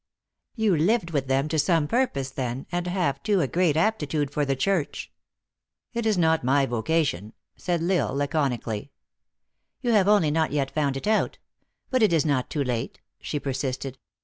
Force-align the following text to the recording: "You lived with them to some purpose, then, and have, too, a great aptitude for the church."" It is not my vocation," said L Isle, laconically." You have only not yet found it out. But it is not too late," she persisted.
"You 0.55 0.75
lived 0.75 1.11
with 1.11 1.27
them 1.27 1.47
to 1.49 1.59
some 1.59 1.87
purpose, 1.87 2.31
then, 2.31 2.65
and 2.71 2.87
have, 2.87 3.21
too, 3.21 3.39
a 3.39 3.47
great 3.47 3.77
aptitude 3.77 4.31
for 4.33 4.45
the 4.45 4.55
church."" 4.55 5.11
It 5.93 6.07
is 6.07 6.17
not 6.17 6.43
my 6.43 6.65
vocation," 6.65 7.33
said 7.55 7.83
L 7.83 7.91
Isle, 8.07 8.15
laconically." 8.15 8.89
You 9.83 9.91
have 9.91 10.07
only 10.07 10.31
not 10.31 10.51
yet 10.51 10.71
found 10.71 10.97
it 10.97 11.05
out. 11.05 11.37
But 11.91 12.01
it 12.01 12.13
is 12.13 12.25
not 12.25 12.49
too 12.49 12.63
late," 12.63 12.99
she 13.21 13.39
persisted. 13.39 13.99